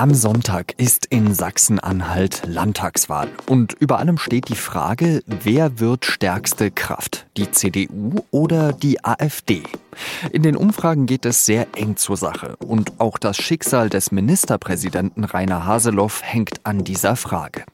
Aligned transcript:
Am 0.00 0.14
Sonntag 0.14 0.72
ist 0.78 1.04
in 1.04 1.34
Sachsen-Anhalt 1.34 2.44
Landtagswahl. 2.46 3.28
Und 3.46 3.74
über 3.74 3.98
allem 3.98 4.16
steht 4.16 4.48
die 4.48 4.54
Frage, 4.54 5.22
wer 5.26 5.78
wird 5.78 6.06
stärkste 6.06 6.70
Kraft? 6.70 7.26
Die 7.36 7.50
CDU 7.50 8.24
oder 8.30 8.72
die 8.72 9.04
AfD? 9.04 9.62
In 10.32 10.42
den 10.42 10.56
Umfragen 10.56 11.04
geht 11.04 11.26
es 11.26 11.44
sehr 11.44 11.66
eng 11.76 11.96
zur 11.96 12.16
Sache. 12.16 12.56
Und 12.56 12.98
auch 12.98 13.18
das 13.18 13.36
Schicksal 13.36 13.90
des 13.90 14.10
Ministerpräsidenten 14.10 15.24
Rainer 15.24 15.66
Haseloff 15.66 16.22
hängt 16.22 16.64
an 16.64 16.82
dieser 16.82 17.14
Frage. 17.14 17.64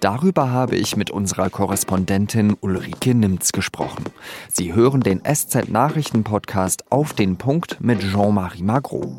Darüber 0.00 0.50
habe 0.50 0.76
ich 0.76 0.98
mit 0.98 1.10
unserer 1.10 1.48
Korrespondentin 1.48 2.58
Ulrike 2.60 3.14
Nimz 3.14 3.52
gesprochen. 3.52 4.04
Sie 4.52 4.74
hören 4.74 5.00
den 5.00 5.22
SZ-Nachrichten-Podcast 5.24 6.92
auf 6.92 7.14
den 7.14 7.38
Punkt 7.38 7.78
mit 7.80 8.00
Jean-Marie 8.00 8.64
Magro. 8.64 9.16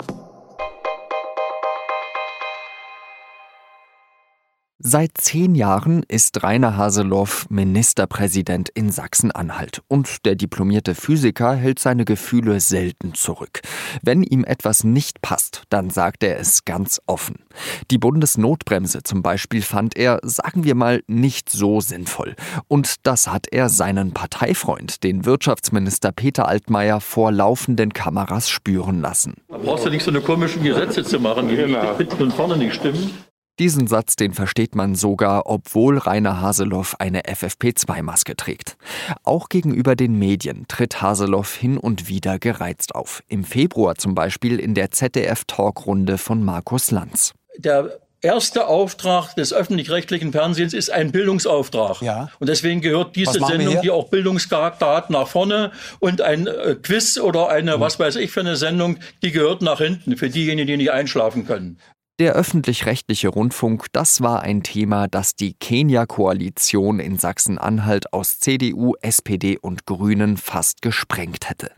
Seit 4.84 5.12
zehn 5.20 5.54
Jahren 5.54 6.02
ist 6.08 6.42
Rainer 6.42 6.76
Haseloff 6.76 7.46
Ministerpräsident 7.52 8.70
in 8.70 8.92
Sachsen-Anhalt 8.92 9.84
und 9.88 10.26
der 10.26 10.34
diplomierte 10.34 10.96
Physiker 10.96 11.54
hält 11.54 11.78
seine 11.78 12.04
Gefühle 12.04 12.60
selten 12.60 13.14
zurück. 13.14 13.62
Wenn 14.02 14.24
ihm 14.24 14.44
etwas 14.44 14.84
nicht 14.84 15.22
passt, 15.22 15.66
dann 15.70 15.92
sagt 15.92 16.24
er 16.24 16.40
es 16.40 16.66
ganz 16.66 17.00
offen. 17.06 17.44
Die 17.92 18.00
Bundesnotbremse 18.00 19.04
zum 19.04 19.22
Beispiel 19.22 19.62
fand 19.62 19.96
er, 19.96 20.20
sagen 20.24 20.64
wir 20.64 20.74
mal, 20.74 21.04
nicht 21.06 21.52
so 21.52 21.80
sinnvoll. 21.80 22.36
Und 22.68 22.96
das 23.06 23.28
hat 23.28 23.46
er 23.52 23.70
seinen 23.70 24.14
Parteifreund, 24.14 25.04
den 25.04 25.26
Wirtschaftsminister 25.26 26.12
Peter 26.12 26.48
Altmaier, 26.48 27.02
vor 27.02 27.32
laufenden 27.32 27.94
Kameras 27.94 28.50
spüren 28.50 29.00
lassen. 29.00 29.36
Da 29.48 29.60
brauchst 29.60 29.86
du 29.86 29.92
nicht 29.92 30.04
so 30.04 30.10
eine 30.10 30.22
komischen 30.22 30.64
Gesetze 30.64 31.04
zu 31.04 31.20
machen, 31.20 31.50
die 31.50 31.56
genau. 31.56 31.96
hinten 32.00 32.24
und 32.24 32.34
vorne 32.34 32.58
nicht 32.58 32.74
stimmen. 32.74 33.12
Diesen 33.60 33.88
Satz, 33.88 34.16
den 34.16 34.34
versteht 34.34 34.76
man 34.76 34.96
sogar, 34.96 35.44
obwohl 35.46 35.98
Rainer 35.98 36.42
Haseloff 36.42 36.96
eine 37.00 37.24
FFP2-Maske 37.24 38.36
trägt. 38.36 38.78
Auch 39.24 39.50
gegenüber 39.50 39.96
den 39.96 40.18
Medien 40.18 40.66
tritt 40.68 41.02
Haseloff 41.02 41.56
hin 41.56 41.78
und 41.78 42.08
wieder 42.08 42.40
gereizt 42.40 42.96
auf. 42.96 43.22
Im 43.28 43.44
Februar 43.44 43.96
zum 43.96 44.16
Beispiel 44.16 44.60
in 44.60 44.74
der 44.74 44.92
ZDF-Talkrunde 44.92 46.18
von 46.18 46.44
Markus 46.44 46.92
Lanz. 46.92 47.34
Der 47.58 48.00
erste 48.22 48.68
Auftrag 48.68 49.36
des 49.36 49.54
öffentlich-rechtlichen 49.54 50.32
Fernsehens 50.32 50.74
ist 50.74 50.92
ein 50.92 51.12
Bildungsauftrag. 51.12 52.02
Ja. 52.02 52.30
Und 52.40 52.48
deswegen 52.48 52.82
gehört 52.82 53.16
diese 53.16 53.40
Sendung, 53.40 53.82
die 53.82 53.92
auch 53.92 54.10
Bildungscharakter 54.10 54.96
hat, 54.96 55.10
nach 55.10 55.28
vorne 55.28 55.72
und 56.00 56.22
ein 56.22 56.48
äh, 56.48 56.76
Quiz 56.82 57.18
oder 57.18 57.50
eine, 57.50 57.78
mhm. 57.78 57.82
was 57.82 58.00
weiß 58.00 58.16
ich 58.16 58.32
für 58.32 58.42
eine 58.42 58.56
Sendung, 58.56 58.98
die 59.24 59.32
gehört 59.32 59.62
nach 59.62 59.80
hinten 59.80 60.18
für 60.18 60.30
diejenigen, 60.30 60.68
die 60.68 60.78
nicht 60.78 60.92
einschlafen 60.92 61.46
können. 61.46 61.78
Der 62.22 62.34
öffentlich-rechtliche 62.34 63.30
Rundfunk, 63.30 63.88
das 63.94 64.22
war 64.22 64.42
ein 64.42 64.62
Thema, 64.62 65.08
das 65.08 65.36
die 65.36 65.56
Kenia-Koalition 65.56 67.00
in 67.00 67.18
Sachsen-Anhalt 67.18 68.14
aus 68.14 68.40
CDU, 68.40 68.94
SPD 69.02 69.58
und 69.58 69.88
Grünen 69.88 70.38
fast 70.38 70.84
gesprengt 70.84 71.50
hätte. 71.50 71.72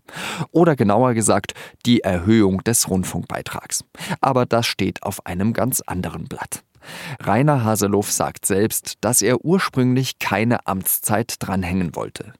Oder 0.51 0.75
genauer 0.75 1.13
gesagt, 1.13 1.53
die 1.85 2.01
Erhöhung 2.01 2.61
des 2.61 2.89
Rundfunkbeitrags. 2.89 3.85
Aber 4.19 4.45
das 4.45 4.65
steht 4.65 5.03
auf 5.03 5.25
einem 5.25 5.53
ganz 5.53 5.79
anderen 5.79 6.25
Blatt. 6.25 6.65
Rainer 7.21 7.63
Haseloff 7.63 8.11
sagt 8.11 8.45
selbst, 8.45 8.95
dass 9.01 9.21
er 9.21 9.43
ursprünglich 9.43 10.19
keine 10.19 10.67
Amtszeit 10.67 11.35
dranhängen 11.39 11.95
wollte. 11.95 12.33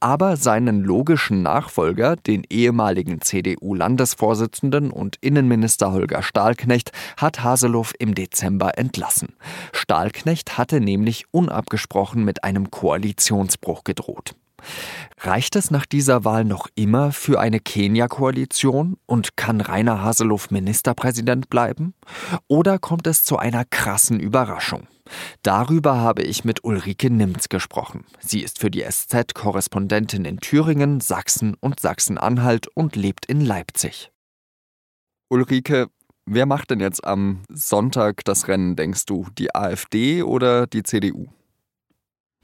Aber 0.00 0.36
seinen 0.36 0.82
logischen 0.82 1.42
Nachfolger, 1.42 2.16
den 2.16 2.44
ehemaligen 2.48 3.20
CDU-Landesvorsitzenden 3.20 4.90
und 4.90 5.16
Innenminister 5.20 5.92
Holger 5.92 6.22
Stahlknecht, 6.22 6.92
hat 7.16 7.42
Haseloff 7.42 7.92
im 7.98 8.14
Dezember 8.14 8.78
entlassen. 8.78 9.34
Stahlknecht 9.72 10.58
hatte 10.58 10.80
nämlich 10.80 11.26
unabgesprochen 11.30 12.24
mit 12.24 12.44
einem 12.44 12.70
Koalitionsbruch 12.70 13.84
gedroht. 13.84 14.34
Reicht 15.18 15.56
es 15.56 15.70
nach 15.70 15.86
dieser 15.86 16.24
Wahl 16.24 16.44
noch 16.44 16.68
immer 16.74 17.12
für 17.12 17.40
eine 17.40 17.60
Kenia-Koalition 17.60 18.96
und 19.06 19.36
kann 19.36 19.60
Rainer 19.60 20.02
Haseloff 20.02 20.50
Ministerpräsident 20.50 21.48
bleiben? 21.48 21.94
Oder 22.48 22.78
kommt 22.78 23.06
es 23.06 23.24
zu 23.24 23.38
einer 23.38 23.64
krassen 23.64 24.20
Überraschung? 24.20 24.86
Darüber 25.42 25.96
habe 25.96 26.22
ich 26.22 26.44
mit 26.44 26.64
Ulrike 26.64 27.10
Nimz 27.10 27.48
gesprochen. 27.48 28.04
Sie 28.20 28.40
ist 28.40 28.58
für 28.58 28.70
die 28.70 28.82
SZ 28.82 29.34
Korrespondentin 29.34 30.24
in 30.24 30.38
Thüringen, 30.38 31.00
Sachsen 31.00 31.54
und 31.60 31.80
Sachsen-Anhalt 31.80 32.68
und 32.74 32.96
lebt 32.96 33.26
in 33.26 33.40
Leipzig. 33.40 34.10
Ulrike, 35.28 35.88
wer 36.26 36.46
macht 36.46 36.70
denn 36.70 36.80
jetzt 36.80 37.04
am 37.04 37.42
Sonntag 37.50 38.24
das 38.24 38.48
Rennen, 38.48 38.76
denkst 38.76 39.06
du? 39.06 39.26
Die 39.38 39.54
AfD 39.54 40.22
oder 40.22 40.66
die 40.66 40.82
CDU? 40.82 41.26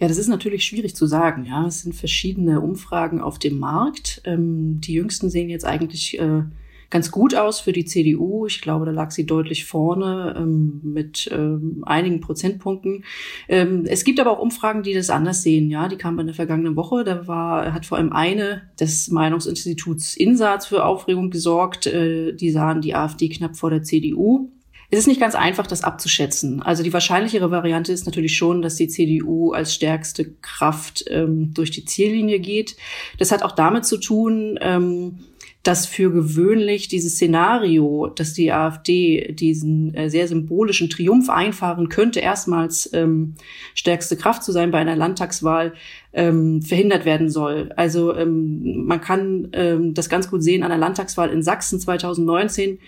Ja, 0.00 0.08
das 0.08 0.16
ist 0.16 0.28
natürlich 0.28 0.64
schwierig 0.64 0.96
zu 0.96 1.06
sagen. 1.06 1.44
Ja, 1.44 1.66
es 1.66 1.82
sind 1.82 1.94
verschiedene 1.94 2.62
Umfragen 2.62 3.20
auf 3.20 3.38
dem 3.38 3.58
Markt. 3.58 4.22
Ähm, 4.24 4.80
die 4.80 4.94
jüngsten 4.94 5.28
sehen 5.28 5.50
jetzt 5.50 5.66
eigentlich 5.66 6.18
äh, 6.18 6.42
ganz 6.88 7.10
gut 7.10 7.34
aus 7.34 7.60
für 7.60 7.72
die 7.72 7.84
CDU. 7.84 8.46
Ich 8.46 8.62
glaube, 8.62 8.86
da 8.86 8.92
lag 8.92 9.10
sie 9.10 9.26
deutlich 9.26 9.66
vorne 9.66 10.34
ähm, 10.38 10.80
mit 10.82 11.28
ähm, 11.30 11.84
einigen 11.86 12.22
Prozentpunkten. 12.22 13.04
Ähm, 13.46 13.84
es 13.84 14.04
gibt 14.04 14.18
aber 14.20 14.30
auch 14.30 14.40
Umfragen, 14.40 14.82
die 14.82 14.94
das 14.94 15.10
anders 15.10 15.42
sehen. 15.42 15.68
Ja, 15.68 15.86
die 15.86 15.96
kamen 15.96 16.18
in 16.20 16.26
der 16.28 16.34
vergangenen 16.34 16.76
Woche. 16.76 17.04
Da 17.04 17.28
war 17.28 17.74
hat 17.74 17.84
vor 17.84 17.98
allem 17.98 18.12
eine 18.14 18.62
des 18.80 19.10
Meinungsinstituts 19.10 20.16
Insatz 20.16 20.64
für 20.64 20.86
Aufregung 20.86 21.28
gesorgt. 21.30 21.86
Äh, 21.86 22.32
die 22.32 22.50
sahen 22.50 22.80
die 22.80 22.94
AfD 22.94 23.28
knapp 23.28 23.54
vor 23.54 23.68
der 23.68 23.82
CDU. 23.82 24.50
Es 24.90 24.98
ist 24.98 25.06
nicht 25.06 25.20
ganz 25.20 25.34
einfach, 25.36 25.66
das 25.66 25.84
abzuschätzen. 25.84 26.62
Also 26.62 26.82
die 26.82 26.92
wahrscheinlichere 26.92 27.50
Variante 27.50 27.92
ist 27.92 28.06
natürlich 28.06 28.36
schon, 28.36 28.60
dass 28.60 28.74
die 28.74 28.88
CDU 28.88 29.52
als 29.52 29.72
stärkste 29.72 30.32
Kraft 30.42 31.04
ähm, 31.08 31.54
durch 31.54 31.70
die 31.70 31.84
Ziellinie 31.84 32.40
geht. 32.40 32.76
Das 33.18 33.30
hat 33.30 33.42
auch 33.44 33.52
damit 33.52 33.84
zu 33.84 33.98
tun, 33.98 34.58
ähm, 34.60 35.20
dass 35.62 35.84
für 35.86 36.10
gewöhnlich 36.10 36.88
dieses 36.88 37.14
Szenario, 37.14 38.06
dass 38.08 38.32
die 38.32 38.50
AfD 38.50 39.32
diesen 39.32 39.94
äh, 39.94 40.08
sehr 40.08 40.26
symbolischen 40.26 40.88
Triumph 40.88 41.28
einfahren 41.28 41.90
könnte, 41.90 42.20
erstmals 42.20 42.90
ähm, 42.94 43.34
stärkste 43.74 44.16
Kraft 44.16 44.42
zu 44.42 44.52
sein 44.52 44.70
bei 44.70 44.78
einer 44.78 44.96
Landtagswahl, 44.96 45.74
ähm, 46.12 46.62
verhindert 46.62 47.04
werden 47.04 47.30
soll. 47.30 47.70
Also 47.76 48.14
ähm, 48.14 48.84
man 48.86 49.00
kann 49.00 49.48
ähm, 49.52 49.94
das 49.94 50.08
ganz 50.08 50.30
gut 50.30 50.42
sehen 50.42 50.62
an 50.62 50.70
der 50.70 50.78
Landtagswahl 50.78 51.30
in 51.30 51.42
Sachsen 51.42 51.78
2019. 51.80 52.78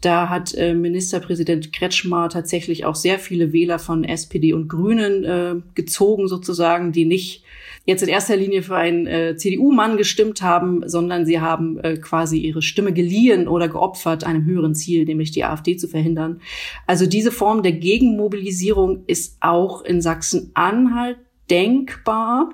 Da 0.00 0.30
hat 0.30 0.54
äh, 0.54 0.72
Ministerpräsident 0.74 1.74
Kretschmer 1.74 2.30
tatsächlich 2.30 2.86
auch 2.86 2.94
sehr 2.94 3.18
viele 3.18 3.52
Wähler 3.52 3.78
von 3.78 4.04
SPD 4.04 4.54
und 4.54 4.68
Grünen 4.68 5.24
äh, 5.24 5.56
gezogen, 5.74 6.26
sozusagen, 6.26 6.92
die 6.92 7.04
nicht 7.04 7.44
jetzt 7.84 8.02
in 8.02 8.08
erster 8.08 8.36
Linie 8.36 8.62
für 8.62 8.76
einen 8.76 9.06
äh, 9.06 9.36
CDU-Mann 9.36 9.96
gestimmt 9.96 10.40
haben, 10.42 10.88
sondern 10.88 11.26
sie 11.26 11.40
haben 11.40 11.78
äh, 11.80 11.96
quasi 11.96 12.38
ihre 12.38 12.62
Stimme 12.62 12.92
geliehen 12.92 13.48
oder 13.48 13.68
geopfert 13.68 14.24
einem 14.24 14.44
höheren 14.44 14.74
Ziel, 14.74 15.04
nämlich 15.04 15.32
die 15.32 15.44
AfD 15.44 15.76
zu 15.76 15.88
verhindern. 15.88 16.40
Also 16.86 17.06
diese 17.06 17.32
Form 17.32 17.62
der 17.62 17.72
Gegenmobilisierung 17.72 19.04
ist 19.06 19.36
auch 19.40 19.82
in 19.82 20.00
Sachsen-Anhalt 20.00 21.18
denkbar, 21.50 22.50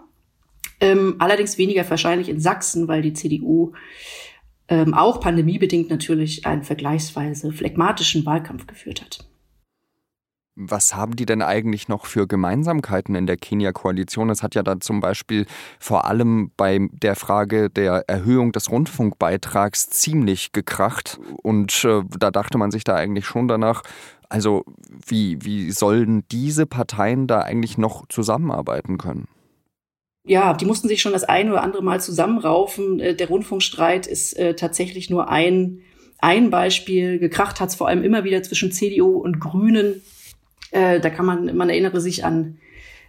ähm, 0.81 1.17
allerdings 1.19 1.59
weniger 1.59 1.89
wahrscheinlich 1.89 2.29
in 2.29 2.41
Sachsen, 2.41 2.89
weil 2.89 3.03
die 3.03 3.13
CDU 3.13 3.73
ähm, 4.69 4.95
auch 4.95 5.21
pandemiebedingt 5.21 5.91
natürlich 5.91 6.47
einen 6.47 6.65
vergleichsweise 6.65 7.53
phlegmatischen 7.53 8.27
Wahlkampf 8.27 8.67
geführt 8.67 9.01
hat. 9.01 9.27
Was 10.59 10.95
haben 10.95 11.17
die 11.17 11.27
denn 11.27 11.43
eigentlich 11.43 11.87
noch 11.87 12.07
für 12.07 12.27
Gemeinsamkeiten 12.27 13.15
in 13.15 13.27
der 13.27 13.37
Kenia-Koalition? 13.37 14.31
Es 14.31 14.43
hat 14.43 14.55
ja 14.55 14.63
da 14.63 14.81
zum 14.81 15.01
Beispiel 15.01 15.45
vor 15.79 16.07
allem 16.07 16.51
bei 16.57 16.89
der 16.93 17.15
Frage 17.15 17.69
der 17.69 18.05
Erhöhung 18.09 18.53
des 18.53 18.71
Rundfunkbeitrags 18.71 19.91
ziemlich 19.91 20.53
gekracht. 20.53 21.21
Und 21.43 21.84
äh, 21.84 22.01
da 22.19 22.31
dachte 22.31 22.57
man 22.57 22.71
sich 22.71 22.84
da 22.84 22.95
eigentlich 22.95 23.27
schon 23.27 23.49
danach, 23.49 23.83
also 24.31 24.65
wie, 25.07 25.45
wie 25.45 25.71
sollen 25.72 26.25
diese 26.33 26.65
Parteien 26.65 27.27
da 27.27 27.41
eigentlich 27.41 27.77
noch 27.77 28.07
zusammenarbeiten 28.09 28.97
können? 28.97 29.29
Ja, 30.27 30.55
die 30.55 30.65
mussten 30.65 30.89
sich 30.89 31.01
schon 31.01 31.13
das 31.13 31.25
ein 31.25 31.51
oder 31.51 31.63
andere 31.63 31.83
Mal 31.83 32.01
zusammenraufen. 32.01 33.01
Äh, 33.01 33.15
der 33.15 33.28
Rundfunkstreit 33.28 34.07
ist 34.07 34.37
äh, 34.37 34.55
tatsächlich 34.55 35.09
nur 35.09 35.31
ein, 35.31 35.81
ein 36.19 36.51
Beispiel. 36.51 37.19
Gekracht 37.19 37.61
hat 37.61 37.71
es 37.71 37.77
vor 37.77 37.89
allem 37.89 38.03
immer 38.03 38.25
wieder 38.25 38.43
zwischen 38.43 38.73
CDU 38.73 39.19
und 39.19 39.41
Grünen. 39.41 40.03
Äh, 40.73 41.01
da 41.01 41.11
kann 41.11 41.27
man, 41.27 41.57
man 41.57 41.71
erinnere 41.71 42.01
sich 42.01 42.25
an 42.25 42.59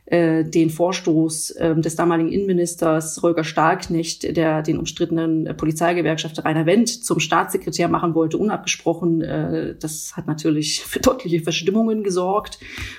äh, 0.08 0.46
den 0.46 0.70
Vorstoß 0.70 1.52
äh, 1.52 1.76
des 1.76 1.98
damaligen 1.98 2.32
Innenministers 2.32 3.22
Holger 3.22 3.44
Stahlknecht, 3.44 4.38
der 4.38 4.62
den 4.62 4.78
umstrittenen 4.78 5.48
äh, 5.48 5.54
Polizeigewerkschafter 5.54 6.46
Rainer 6.46 6.66
Wendt 6.66 6.88
zum 6.88 7.20
Staatssekretär 7.20 7.90
machen 7.90 8.16
wollte, 8.16 8.38
unabgesprochen. 8.38 9.22
Äh, 9.22 9.76
das 9.78 10.16
hat 10.16 10.26
natürlich 10.26 10.82
für 10.86 11.02
deutliche 11.02 11.42
Verstimmungen 11.42 12.04
gesorgt 12.04 12.58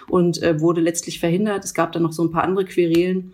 und 0.08 0.42
äh, 0.42 0.60
wurde 0.60 0.82
letztlich 0.82 1.18
verhindert. 1.18 1.64
Es 1.64 1.72
gab 1.72 1.92
dann 1.92 2.02
noch 2.02 2.12
so 2.12 2.22
ein 2.24 2.30
paar 2.30 2.44
andere 2.44 2.66
Querelen. 2.66 3.32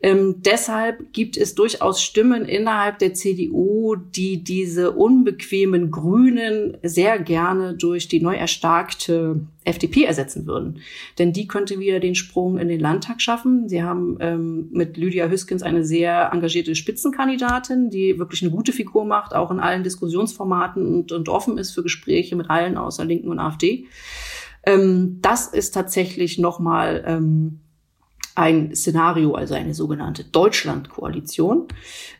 Ähm, 0.00 0.36
deshalb 0.38 1.12
gibt 1.12 1.36
es 1.36 1.54
durchaus 1.54 2.02
Stimmen 2.02 2.46
innerhalb 2.46 3.00
der 3.00 3.12
CDU, 3.12 3.96
die 3.96 4.42
diese 4.42 4.92
unbequemen 4.92 5.90
Grünen 5.90 6.78
sehr 6.82 7.18
gerne 7.18 7.74
durch 7.74 8.08
die 8.08 8.22
neu 8.22 8.36
erstarkte 8.36 9.40
FDP 9.70 10.04
ersetzen 10.04 10.46
würden. 10.46 10.80
Denn 11.18 11.32
die 11.32 11.46
könnte 11.46 11.78
wieder 11.78 12.00
den 12.00 12.14
Sprung 12.14 12.58
in 12.58 12.68
den 12.68 12.80
Landtag 12.80 13.22
schaffen. 13.22 13.68
Sie 13.68 13.82
haben 13.82 14.18
ähm, 14.20 14.68
mit 14.72 14.96
Lydia 14.96 15.28
Hüskens 15.28 15.62
eine 15.62 15.84
sehr 15.84 16.30
engagierte 16.32 16.74
Spitzenkandidatin, 16.74 17.90
die 17.90 18.18
wirklich 18.18 18.42
eine 18.42 18.50
gute 18.50 18.72
Figur 18.72 19.04
macht, 19.04 19.34
auch 19.34 19.50
in 19.50 19.60
allen 19.60 19.82
Diskussionsformaten 19.82 20.86
und, 20.86 21.12
und 21.12 21.28
offen 21.28 21.58
ist 21.58 21.72
für 21.72 21.82
Gespräche 21.82 22.36
mit 22.36 22.50
allen 22.50 22.76
außer 22.76 23.04
Linken 23.04 23.30
und 23.30 23.38
AfD. 23.38 23.86
Ähm, 24.64 25.18
das 25.22 25.46
ist 25.46 25.72
tatsächlich 25.72 26.38
nochmal 26.38 27.02
ähm, 27.06 27.60
ein 28.34 28.74
Szenario, 28.74 29.34
also 29.34 29.54
eine 29.54 29.74
sogenannte 29.74 30.24
Deutschland-Koalition, 30.24 31.68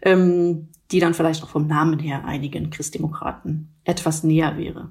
ähm, 0.03 0.69
die 0.91 1.01
dann 1.01 1.15
vielleicht 1.15 1.43
auch 1.43 1.49
vom 1.49 1.67
Namen 1.67 1.99
her 1.99 2.25
einigen 2.25 2.71
Christdemokraten 2.71 3.75
etwas 3.85 4.25
näher 4.25 4.57
wäre. 4.59 4.91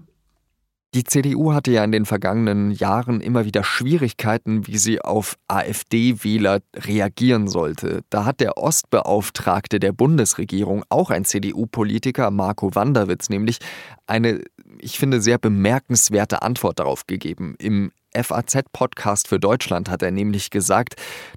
Die 0.95 1.03
CDU 1.03 1.53
hatte 1.53 1.69
ja 1.69 1.83
in 1.83 1.91
den 1.91 2.07
vergangenen 2.07 2.71
Jahren 2.71 3.21
immer 3.21 3.45
wieder 3.45 3.63
Schwierigkeiten, 3.63 4.65
wie 4.65 4.79
sie 4.79 4.99
auf 4.99 5.35
AfD-Wähler 5.47 6.61
reagieren 6.75 7.47
sollte. 7.47 8.01
Da 8.09 8.25
hat 8.25 8.39
der 8.39 8.57
Ostbeauftragte 8.57 9.79
der 9.79 9.91
Bundesregierung, 9.91 10.83
auch 10.89 11.11
ein 11.11 11.25
CDU-Politiker, 11.25 12.31
Marco 12.31 12.73
Wanderwitz, 12.73 13.29
nämlich 13.29 13.59
eine, 14.07 14.41
ich 14.79 14.97
finde, 14.97 15.21
sehr 15.21 15.37
bemerkenswerte 15.37 16.41
Antwort 16.41 16.79
darauf 16.79 17.05
gegeben. 17.05 17.53
Im 17.59 17.91
FAZ-Podcast 18.15 19.27
für 19.27 19.39
Deutschland 19.39 19.91
hat 19.91 20.01
er 20.01 20.09
nämlich 20.09 20.49
gesagt, 20.49 20.95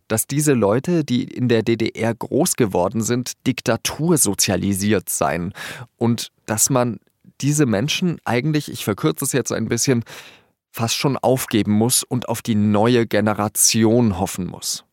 dass 0.08 0.26
diese 0.26 0.54
Leute, 0.54 1.04
die 1.04 1.24
in 1.24 1.48
der 1.48 1.62
DDR 1.62 2.14
groß 2.14 2.56
geworden 2.56 3.02
sind, 3.02 3.32
diktatursozialisiert 3.46 5.10
seien 5.10 5.52
und 5.98 6.28
dass 6.46 6.70
man 6.70 7.00
diese 7.40 7.66
Menschen 7.66 8.18
eigentlich, 8.24 8.70
ich 8.70 8.84
verkürze 8.84 9.24
es 9.24 9.32
jetzt 9.32 9.52
ein 9.52 9.68
bisschen, 9.68 10.04
fast 10.70 10.96
schon 10.96 11.16
aufgeben 11.16 11.72
muss 11.72 12.02
und 12.02 12.28
auf 12.28 12.42
die 12.42 12.54
neue 12.54 13.06
Generation 13.06 14.18
hoffen 14.18 14.46
muss. 14.46 14.84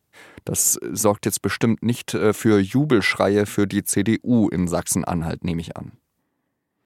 Das 0.44 0.78
sorgt 0.92 1.26
jetzt 1.26 1.42
bestimmt 1.42 1.82
nicht 1.82 2.14
äh, 2.14 2.32
für 2.32 2.58
Jubelschreie 2.58 3.46
für 3.46 3.66
die 3.66 3.84
CDU 3.84 4.48
in 4.48 4.68
Sachsen-Anhalt, 4.68 5.44
nehme 5.44 5.60
ich 5.60 5.76
an. 5.76 5.92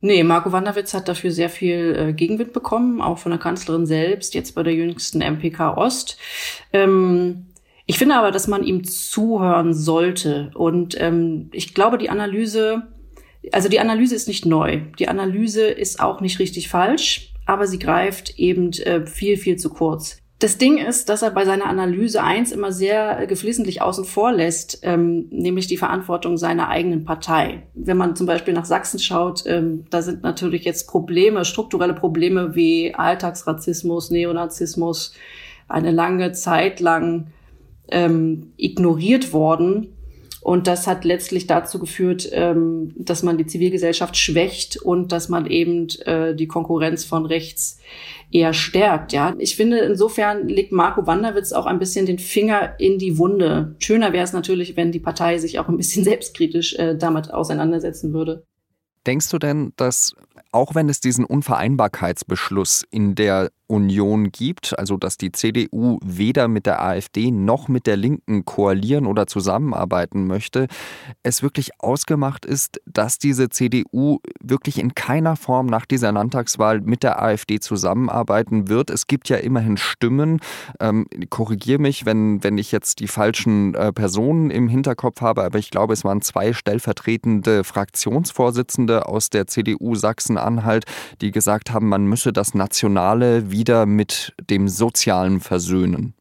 Nee, 0.01 0.23
Marco 0.23 0.53
Wanderwitz 0.53 0.93
hat 0.93 1.09
dafür 1.09 1.31
sehr 1.31 1.49
viel 1.49 1.97
äh, 1.97 2.13
Gegenwind 2.13 2.53
bekommen, 2.53 3.01
auch 3.01 3.19
von 3.19 3.31
der 3.31 3.39
Kanzlerin 3.39 3.87
selbst, 3.87 4.35
jetzt 4.35 4.55
bei 4.55 4.63
der 4.63 4.75
jüngsten 4.75 5.21
MPK 5.21 5.79
Ost. 5.79 6.19
Ähm, 6.73 7.47
ich 7.87 7.99
finde 7.99 8.17
aber, 8.17 8.31
dass 8.31 8.47
man 8.47 8.65
ihm 8.65 8.85
zuhören 8.85 9.73
sollte. 9.73 10.51
Und 10.55 10.95
ähm, 11.01 11.49
ich 11.53 11.75
glaube, 11.75 11.99
die 11.99 12.11
Analyse 12.11 12.83
also 13.53 13.69
die 13.69 13.81
Analyse 13.81 14.15
ist 14.15 14.29
nicht 14.29 14.47
neu. 14.47 14.83
Die 14.99 15.09
Analyse 15.09 15.67
ist 15.67 16.01
auch 16.01 16.21
nicht 16.21 16.39
richtig 16.39 16.69
falsch, 16.69 17.33
aber 17.47 17.67
sie 17.67 17.79
greift 17.79 18.39
eben 18.39 18.73
äh, 18.73 19.07
viel, 19.07 19.37
viel 19.37 19.57
zu 19.57 19.71
kurz. 19.71 20.19
Das 20.41 20.59
Ding 20.59 20.79
ist, 20.79 21.09
dass 21.09 21.23
er 21.23 21.31
bei 21.31 21.45
seiner 21.45 21.67
Analyse 21.67 22.23
eins 22.23 22.53
immer 22.53 22.73
sehr 22.73 23.27
geflissentlich 23.27 23.81
außen 23.81 24.05
vor 24.05 24.33
lässt, 24.33 24.81
ähm, 24.83 25.29
nämlich 25.31 25.69
die 25.69 25.77
Verantwortung 25.77 26.37
seiner 26.37 26.69
eigenen 26.69 27.05
Partei. 27.05 27.63
Wenn 27.73 27.97
man 27.97 28.17
zum 28.17 28.27
Beispiel 28.27 28.53
nach 28.53 28.65
Sachsen 28.65 28.99
schaut, 28.99 29.45
ähm, 29.47 29.85
da 29.91 30.03
sind 30.03 30.23
natürlich 30.23 30.65
jetzt 30.65 30.89
Probleme, 30.89 31.45
strukturelle 31.45 31.95
Probleme 31.95 32.55
wie 32.55 32.95
Alltagsrassismus, 32.95 34.11
Neonazismus, 34.11 35.15
eine 35.69 35.93
lange 35.93 36.33
Zeit 36.33 36.81
lang 36.81 37.29
ähm, 37.89 38.53
ignoriert 38.57 39.33
worden. 39.33 39.94
Und 40.45 40.67
das 40.67 40.87
hat 40.87 41.07
letztlich 41.07 41.47
dazu 41.47 41.79
geführt, 41.79 42.29
ähm, 42.33 42.93
dass 42.99 43.23
man 43.23 43.39
die 43.39 43.47
Zivilgesellschaft 43.47 44.15
schwächt 44.15 44.77
und 44.77 45.11
dass 45.11 45.31
man 45.31 45.47
eben 45.47 45.89
äh, 46.05 46.35
die 46.35 46.47
Konkurrenz 46.47 47.03
von 47.03 47.25
rechts 47.25 47.79
eher 48.31 48.53
stärkt. 48.53 49.15
Ja, 49.15 49.35
ich 49.39 49.57
finde 49.57 49.79
insofern 49.79 50.47
legt 50.47 50.71
Marco 50.71 51.07
Wanderwitz 51.07 51.53
auch 51.53 51.65
ein 51.65 51.79
bisschen 51.79 52.05
den 52.05 52.19
Finger 52.19 52.79
in 52.79 52.99
die 52.99 53.17
Wunde. 53.17 53.75
Schöner 53.79 54.13
wäre 54.13 54.25
es 54.25 54.35
natürlich, 54.35 54.77
wenn 54.77 54.93
die 54.93 55.01
Partei 55.01 55.39
sich 55.39 55.59
auch 55.59 55.69
ein 55.69 55.79
bisschen 55.79 56.05
selbstkritisch 56.11 56.75
äh, 56.75 56.95
damit 56.95 57.33
auseinandersetzen 57.33 58.13
würde. 58.13 58.45
Denkst 59.07 59.31
du 59.31 59.39
denn, 59.39 59.73
dass 59.77 60.15
auch 60.53 60.75
wenn 60.75 60.91
es 60.91 61.01
diesen 61.01 61.25
Unvereinbarkeitsbeschluss 61.25 62.85
in 62.91 63.15
der 63.15 63.51
Union 63.67 64.31
gibt, 64.31 64.79
also 64.79 64.97
dass 64.97 65.17
die 65.17 65.33
CDU 65.33 65.99
weder 66.05 66.49
mit 66.49 66.67
der 66.67 66.83
AfD 66.83 67.31
noch 67.31 67.69
mit 67.69 67.87
der 67.87 67.97
Linken 67.97 68.45
koalieren 68.45 69.07
oder 69.07 69.27
zusammenarbeiten 69.27 70.27
möchte, 70.27 70.67
es 71.23 71.43
wirklich 71.43 71.71
ausgemacht 71.81 72.45
ist, 72.45 72.81
dass 72.87 73.19
diese 73.19 73.49
CDU 73.49 74.19
wirklich 74.43 74.79
in 74.79 74.95
keiner 74.95 75.37
Form 75.37 75.67
nach 75.67 75.87
dieser 75.87 76.13
Landtagswahl 76.13 76.81
mit 76.81 77.03
der 77.03 77.23
AfD 77.23 77.61
zusammenarbeiten 77.61 78.69
wird. 78.69 78.91
Es 78.91 79.07
gibt 79.07 79.29
ja 79.29 79.37
immerhin 79.37 79.77
Stimmen, 79.77 80.41
ähm, 80.81 81.07
korrigiere 81.31 81.81
mich, 81.81 82.05
wenn, 82.05 82.45
wenn 82.45 82.59
ich 82.59 82.73
jetzt 82.73 83.01
die 83.01 83.09
falschen 83.09 83.75
äh, 83.75 83.93
Personen 83.93 84.51
im 84.51 84.69
Hinterkopf 84.69 85.21
habe, 85.21 85.45
aber 85.45 85.59
ich 85.59 85.71
glaube, 85.71 85.93
es 85.93 86.05
waren 86.05 86.21
zwei 86.21 86.53
stellvertretende 86.53 87.65
Fraktionsvorsitzende 87.65 89.09
aus 89.09 89.31
der 89.31 89.47
CDU 89.47 89.95
Sachsen-Anhalt, 89.95 90.85
die 91.21 91.31
gesagt 91.31 91.73
haben, 91.73 91.89
man 91.89 92.07
müsse 92.07 92.33
das 92.33 92.55
Nationale 92.55 93.51
wieder 93.55 93.87
mit 93.87 94.35
dem 94.51 94.69
Sozialen 94.69 95.39
versöhnen. 95.41 96.15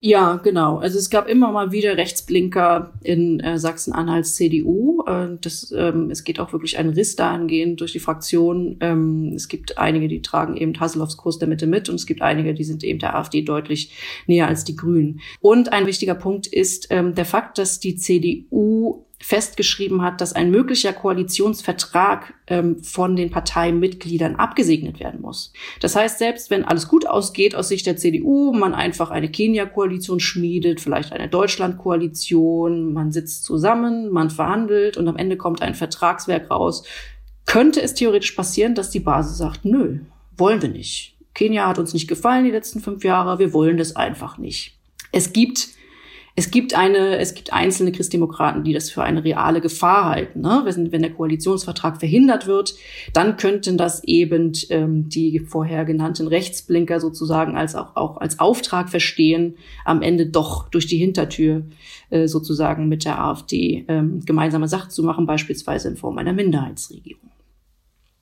Ja, 0.00 0.36
genau. 0.36 0.78
Also 0.78 0.96
es 0.96 1.10
gab 1.10 1.28
immer 1.28 1.50
mal 1.50 1.72
wieder 1.72 1.96
Rechtsblinker 1.96 2.92
in 3.02 3.40
äh, 3.40 3.58
Sachsen-Anhalts 3.58 4.36
CDU. 4.36 5.02
Äh, 5.04 5.30
das, 5.40 5.74
ähm, 5.76 6.12
es 6.12 6.22
geht 6.22 6.38
auch 6.38 6.52
wirklich 6.52 6.78
ein 6.78 6.90
Riss 6.90 7.16
dahingehend 7.16 7.80
durch 7.80 7.92
die 7.92 7.98
Fraktion. 7.98 8.76
Ähm, 8.78 9.32
es 9.34 9.48
gibt 9.48 9.76
einige, 9.76 10.06
die 10.06 10.22
tragen 10.22 10.56
eben 10.56 10.78
Hasselhoffs 10.78 11.16
Kurs 11.16 11.40
der 11.40 11.48
Mitte 11.48 11.66
mit 11.66 11.88
und 11.88 11.96
es 11.96 12.06
gibt 12.06 12.22
einige, 12.22 12.54
die 12.54 12.62
sind 12.62 12.84
eben 12.84 13.00
der 13.00 13.16
AfD 13.16 13.42
deutlich 13.42 13.92
näher 14.28 14.46
als 14.46 14.62
die 14.62 14.76
Grünen. 14.76 15.18
Und 15.40 15.72
ein 15.72 15.88
wichtiger 15.88 16.14
Punkt 16.14 16.46
ist 16.46 16.86
ähm, 16.90 17.16
der 17.16 17.24
Fakt, 17.24 17.58
dass 17.58 17.80
die 17.80 17.96
CDU 17.96 19.04
festgeschrieben 19.20 20.02
hat, 20.02 20.20
dass 20.20 20.32
ein 20.32 20.50
möglicher 20.50 20.92
Koalitionsvertrag 20.92 22.34
ähm, 22.46 22.82
von 22.82 23.16
den 23.16 23.30
Parteimitgliedern 23.30 24.36
abgesegnet 24.36 25.00
werden 25.00 25.20
muss. 25.20 25.52
Das 25.80 25.96
heißt, 25.96 26.18
selbst 26.18 26.50
wenn 26.50 26.64
alles 26.64 26.86
gut 26.86 27.06
ausgeht 27.06 27.54
aus 27.54 27.68
Sicht 27.68 27.86
der 27.86 27.96
CDU, 27.96 28.52
man 28.52 28.74
einfach 28.74 29.10
eine 29.10 29.28
Kenia-Koalition 29.28 30.20
schmiedet, 30.20 30.80
vielleicht 30.80 31.12
eine 31.12 31.28
Deutschland-Koalition, 31.28 32.92
man 32.92 33.10
sitzt 33.10 33.42
zusammen, 33.42 34.10
man 34.10 34.30
verhandelt 34.30 34.96
und 34.96 35.08
am 35.08 35.16
Ende 35.16 35.36
kommt 35.36 35.62
ein 35.62 35.74
Vertragswerk 35.74 36.50
raus, 36.50 36.84
könnte 37.44 37.82
es 37.82 37.94
theoretisch 37.94 38.32
passieren, 38.32 38.76
dass 38.76 38.90
die 38.90 39.00
Basis 39.00 39.38
sagt, 39.38 39.64
nö, 39.64 40.00
wollen 40.36 40.62
wir 40.62 40.68
nicht. 40.68 41.16
Kenia 41.34 41.66
hat 41.66 41.78
uns 41.78 41.92
nicht 41.92 42.08
gefallen 42.08 42.44
die 42.44 42.50
letzten 42.50 42.80
fünf 42.80 43.04
Jahre, 43.04 43.38
wir 43.38 43.52
wollen 43.52 43.78
das 43.78 43.96
einfach 43.96 44.38
nicht. 44.38 44.78
Es 45.12 45.32
gibt 45.32 45.68
es 46.38 46.52
gibt 46.52 46.72
eine, 46.72 47.18
es 47.18 47.34
gibt 47.34 47.52
einzelne 47.52 47.90
Christdemokraten, 47.90 48.62
die 48.62 48.72
das 48.72 48.90
für 48.90 49.02
eine 49.02 49.24
reale 49.24 49.60
Gefahr 49.60 50.04
halten. 50.04 50.40
Ne? 50.40 50.60
Wenn, 50.62 50.92
wenn 50.92 51.02
der 51.02 51.12
Koalitionsvertrag 51.12 51.98
verhindert 51.98 52.46
wird, 52.46 52.76
dann 53.12 53.36
könnten 53.36 53.76
das 53.76 54.04
eben 54.04 54.52
ähm, 54.70 55.08
die 55.08 55.40
vorher 55.40 55.84
genannten 55.84 56.28
Rechtsblinker 56.28 57.00
sozusagen 57.00 57.56
als 57.56 57.74
auch, 57.74 57.96
auch 57.96 58.18
als 58.18 58.38
Auftrag 58.38 58.88
verstehen, 58.88 59.56
am 59.84 60.00
Ende 60.00 60.26
doch 60.26 60.68
durch 60.68 60.86
die 60.86 60.98
Hintertür 60.98 61.64
äh, 62.10 62.28
sozusagen 62.28 62.86
mit 62.86 63.04
der 63.04 63.18
AfD 63.18 63.84
ähm, 63.88 64.20
gemeinsame 64.24 64.68
Sache 64.68 64.90
zu 64.90 65.02
machen, 65.02 65.26
beispielsweise 65.26 65.88
in 65.88 65.96
Form 65.96 66.18
einer 66.18 66.32
Minderheitsregierung. 66.32 67.30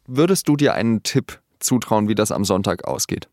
Würdest 0.07 0.49
du 0.49 0.57
dir 0.57 0.73
einen 0.73 1.03
Tipp 1.03 1.43
zutrauen, 1.59 2.09
wie 2.09 2.15
das 2.15 2.33
am 2.33 2.47
Sonntag 2.47 2.89
ausgeht? 2.89 3.29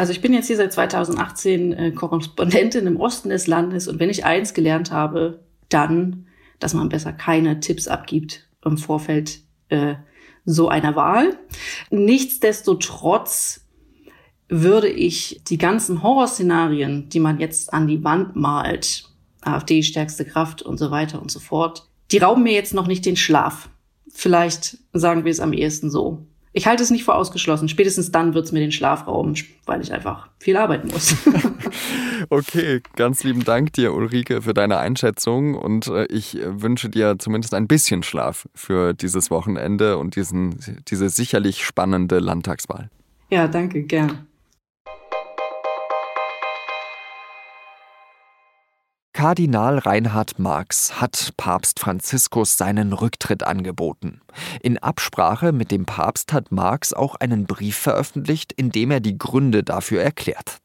Also 0.00 0.12
ich 0.12 0.22
bin 0.22 0.32
jetzt 0.32 0.46
hier 0.46 0.56
seit 0.56 0.72
2018 0.72 1.72
äh, 1.74 1.90
Korrespondentin 1.90 2.86
im 2.86 2.98
Osten 2.98 3.28
des 3.28 3.46
Landes 3.46 3.86
und 3.86 4.00
wenn 4.00 4.08
ich 4.08 4.24
eins 4.24 4.54
gelernt 4.54 4.90
habe, 4.90 5.40
dann, 5.68 6.26
dass 6.58 6.72
man 6.72 6.88
besser 6.88 7.12
keine 7.12 7.60
Tipps 7.60 7.86
abgibt 7.86 8.48
im 8.64 8.78
Vorfeld 8.78 9.40
äh, 9.68 9.96
so 10.46 10.70
einer 10.70 10.96
Wahl. 10.96 11.36
Nichtsdestotrotz 11.90 13.66
würde 14.48 14.88
ich 14.88 15.42
die 15.46 15.58
ganzen 15.58 16.02
Horrorszenarien, 16.02 17.10
die 17.10 17.20
man 17.20 17.38
jetzt 17.38 17.74
an 17.74 17.86
die 17.86 18.02
Wand 18.02 18.36
malt, 18.36 19.04
AfD 19.42 19.82
stärkste 19.82 20.24
Kraft 20.24 20.62
und 20.62 20.78
so 20.78 20.90
weiter 20.90 21.20
und 21.20 21.30
so 21.30 21.40
fort, 21.40 21.90
die 22.10 22.16
rauben 22.16 22.44
mir 22.44 22.54
jetzt 22.54 22.72
noch 22.72 22.86
nicht 22.86 23.04
den 23.04 23.16
Schlaf. 23.16 23.68
Vielleicht 24.08 24.78
sagen 24.94 25.26
wir 25.26 25.30
es 25.30 25.40
am 25.40 25.52
ehesten 25.52 25.90
so. 25.90 26.26
Ich 26.52 26.66
halte 26.66 26.82
es 26.82 26.90
nicht 26.90 27.04
für 27.04 27.14
ausgeschlossen. 27.14 27.68
Spätestens 27.68 28.10
dann 28.10 28.34
wird 28.34 28.46
es 28.46 28.52
mir 28.52 28.58
den 28.58 28.72
Schlaf 28.72 29.06
rauben, 29.06 29.34
weil 29.66 29.80
ich 29.80 29.92
einfach 29.92 30.28
viel 30.38 30.56
arbeiten 30.56 30.88
muss. 30.88 31.14
okay, 32.28 32.82
ganz 32.96 33.22
lieben 33.22 33.44
Dank 33.44 33.72
dir, 33.74 33.94
Ulrike, 33.94 34.42
für 34.42 34.52
deine 34.52 34.78
Einschätzung 34.78 35.54
und 35.54 35.86
äh, 35.86 36.06
ich 36.06 36.38
wünsche 36.44 36.88
dir 36.88 37.18
zumindest 37.18 37.54
ein 37.54 37.68
bisschen 37.68 38.02
Schlaf 38.02 38.48
für 38.54 38.94
dieses 38.94 39.30
Wochenende 39.30 39.98
und 39.98 40.16
diesen, 40.16 40.82
diese 40.88 41.08
sicherlich 41.08 41.64
spannende 41.64 42.18
Landtagswahl. 42.18 42.90
Ja, 43.30 43.46
danke, 43.46 43.84
gern. 43.84 44.26
Kardinal 49.20 49.76
Reinhard 49.76 50.38
Marx 50.38 50.98
hat 50.98 51.34
Papst 51.36 51.78
Franziskus 51.78 52.56
seinen 52.56 52.94
Rücktritt 52.94 53.42
angeboten. 53.42 54.22
In 54.62 54.78
Absprache 54.78 55.52
mit 55.52 55.70
dem 55.70 55.84
Papst 55.84 56.32
hat 56.32 56.50
Marx 56.52 56.94
auch 56.94 57.16
einen 57.16 57.44
Brief 57.44 57.76
veröffentlicht, 57.76 58.50
in 58.54 58.70
dem 58.70 58.90
er 58.90 59.00
die 59.00 59.18
Gründe 59.18 59.62
dafür 59.62 60.02
erklärt. 60.02 60.62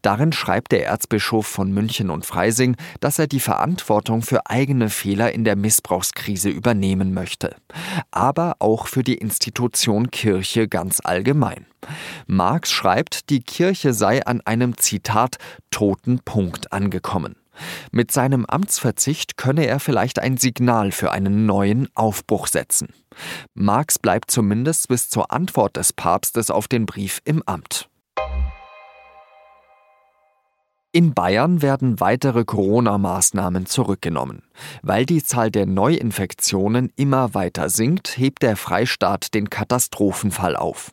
Darin 0.00 0.32
schreibt 0.32 0.72
der 0.72 0.86
Erzbischof 0.86 1.46
von 1.46 1.70
München 1.70 2.08
und 2.08 2.24
Freising, 2.24 2.76
dass 3.00 3.18
er 3.18 3.26
die 3.26 3.40
Verantwortung 3.40 4.22
für 4.22 4.46
eigene 4.46 4.88
Fehler 4.88 5.32
in 5.32 5.44
der 5.44 5.56
Missbrauchskrise 5.56 6.48
übernehmen 6.48 7.12
möchte, 7.12 7.56
aber 8.10 8.56
auch 8.60 8.86
für 8.86 9.02
die 9.02 9.18
Institution 9.18 10.10
Kirche 10.10 10.66
ganz 10.66 11.00
allgemein. 11.04 11.66
Marx 12.26 12.72
schreibt, 12.72 13.28
die 13.28 13.40
Kirche 13.40 13.92
sei 13.92 14.24
an 14.24 14.40
einem 14.40 14.78
Zitat 14.78 15.36
toten 15.70 16.20
Punkt 16.20 16.72
angekommen. 16.72 17.36
Mit 17.90 18.10
seinem 18.10 18.46
Amtsverzicht 18.46 19.36
könne 19.36 19.66
er 19.66 19.80
vielleicht 19.80 20.18
ein 20.18 20.36
Signal 20.36 20.92
für 20.92 21.10
einen 21.10 21.46
neuen 21.46 21.88
Aufbruch 21.94 22.46
setzen. 22.46 22.88
Marx 23.54 23.98
bleibt 23.98 24.30
zumindest 24.30 24.88
bis 24.88 25.10
zur 25.10 25.32
Antwort 25.32 25.76
des 25.76 25.92
Papstes 25.92 26.50
auf 26.50 26.68
den 26.68 26.86
Brief 26.86 27.20
im 27.24 27.42
Amt. 27.46 27.88
In 30.98 31.14
Bayern 31.14 31.62
werden 31.62 32.00
weitere 32.00 32.44
Corona-Maßnahmen 32.44 33.66
zurückgenommen. 33.66 34.42
Weil 34.82 35.06
die 35.06 35.22
Zahl 35.22 35.48
der 35.48 35.64
Neuinfektionen 35.64 36.90
immer 36.96 37.34
weiter 37.34 37.68
sinkt, 37.68 38.18
hebt 38.18 38.42
der 38.42 38.56
Freistaat 38.56 39.32
den 39.32 39.48
Katastrophenfall 39.48 40.56
auf. 40.56 40.90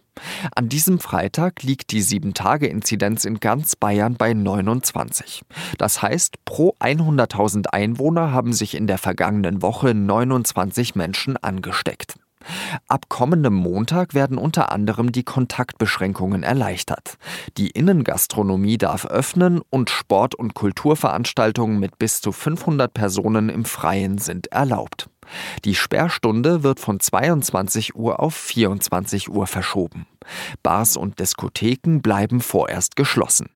An 0.56 0.70
diesem 0.70 1.00
Freitag 1.00 1.64
liegt 1.64 1.92
die 1.92 2.04
7-Tage-Inzidenz 2.04 3.26
in 3.26 3.40
ganz 3.40 3.76
Bayern 3.76 4.14
bei 4.14 4.36
29. 4.36 5.42
Das 5.80 6.04
heißt, 6.04 6.36
pro 6.46 6.76
100.000 6.80 7.70
Einwohner 7.70 8.32
haben 8.32 8.54
sich 8.54 8.76
in 8.76 8.86
der 8.86 9.00
vergangenen 9.00 9.64
Woche 9.64 9.96
29 9.96 10.94
Menschen 10.94 11.36
angesteckt. 11.38 12.14
Ab 12.88 13.06
kommendem 13.10 13.56
Montag 13.56 14.14
werden 14.14 14.38
unter 14.38 14.72
anderem 14.72 15.12
die 15.12 15.24
Kontaktbeschränkungen 15.24 16.44
erleichtert. 16.44 17.18
Die 17.58 17.70
Innengastronomie 17.70 18.78
darf 18.78 19.06
öffnen 19.06 19.62
und 19.70 19.90
Sport- 19.90 20.36
und 20.36 20.54
Kulturveranstaltungen 20.54 21.80
mit 21.80 21.98
bis 21.98 22.22
zu 22.22 22.32
500 22.32 22.94
Personen 22.94 23.50
im 23.50 23.66
Freien 23.66 24.18
sind 24.18 24.48
erlaubt. 24.48 25.10
Die 25.64 25.76
Sperrstunde 25.76 26.64
wird 26.64 26.80
von 26.80 27.00
22 27.00 27.96
Uhr 27.96 28.20
auf 28.20 28.36
24 28.36 29.30
Uhr 29.30 29.48
verschoben. 29.48 30.06
Bars 30.64 30.98
und 30.98 31.20
Diskotheken 31.20 32.00
bleiben 32.02 32.42
vorerst 32.42 32.96
geschlossen. 32.96 33.55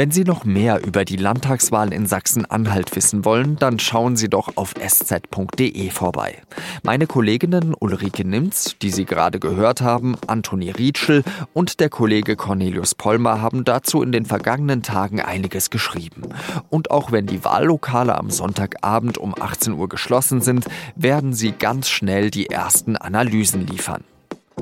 Wenn 0.00 0.12
Sie 0.12 0.24
noch 0.24 0.46
mehr 0.46 0.82
über 0.82 1.04
die 1.04 1.16
Landtagswahl 1.16 1.92
in 1.92 2.06
Sachsen-Anhalt 2.06 2.96
wissen 2.96 3.26
wollen, 3.26 3.56
dann 3.56 3.78
schauen 3.78 4.16
Sie 4.16 4.30
doch 4.30 4.56
auf 4.56 4.72
sz.de 4.72 5.90
vorbei. 5.90 6.40
Meine 6.82 7.06
Kolleginnen 7.06 7.74
Ulrike 7.78 8.26
Nimz, 8.26 8.76
die 8.80 8.88
Sie 8.88 9.04
gerade 9.04 9.38
gehört 9.38 9.82
haben, 9.82 10.16
Antoni 10.26 10.70
Rietschel 10.70 11.22
und 11.52 11.80
der 11.80 11.90
Kollege 11.90 12.36
Cornelius 12.36 12.94
Pollmer 12.94 13.42
haben 13.42 13.64
dazu 13.64 14.02
in 14.02 14.10
den 14.10 14.24
vergangenen 14.24 14.82
Tagen 14.82 15.20
einiges 15.20 15.68
geschrieben. 15.68 16.30
Und 16.70 16.90
auch 16.90 17.12
wenn 17.12 17.26
die 17.26 17.44
Wahllokale 17.44 18.16
am 18.16 18.30
Sonntagabend 18.30 19.18
um 19.18 19.34
18 19.38 19.74
Uhr 19.74 19.90
geschlossen 19.90 20.40
sind, 20.40 20.64
werden 20.96 21.34
sie 21.34 21.52
ganz 21.52 21.90
schnell 21.90 22.30
die 22.30 22.46
ersten 22.46 22.96
Analysen 22.96 23.66
liefern. 23.66 24.02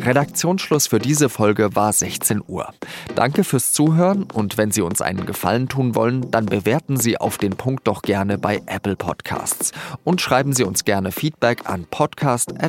Redaktionsschluss 0.00 0.86
für 0.86 0.98
diese 0.98 1.28
Folge 1.28 1.74
war 1.74 1.92
16 1.92 2.42
Uhr. 2.46 2.72
Danke 3.14 3.44
fürs 3.44 3.72
Zuhören 3.72 4.24
und 4.24 4.56
wenn 4.58 4.70
Sie 4.70 4.82
uns 4.82 5.00
einen 5.02 5.26
Gefallen 5.26 5.68
tun 5.68 5.94
wollen, 5.94 6.30
dann 6.30 6.46
bewerten 6.46 6.96
Sie 6.96 7.18
auf 7.18 7.38
den 7.38 7.56
Punkt 7.56 7.86
doch 7.86 8.02
gerne 8.02 8.38
bei 8.38 8.62
Apple 8.66 8.96
Podcasts 8.96 9.72
und 10.04 10.20
schreiben 10.20 10.52
Sie 10.52 10.64
uns 10.64 10.84
gerne 10.84 11.12
Feedback 11.12 11.68
an 11.68 11.86
podcast.sz.de. 11.90 12.68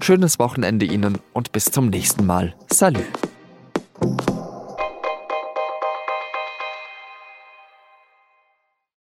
Schönes 0.00 0.38
Wochenende 0.38 0.86
Ihnen 0.86 1.18
und 1.32 1.52
bis 1.52 1.66
zum 1.66 1.88
nächsten 1.88 2.26
Mal. 2.26 2.54
Salü. 2.70 3.02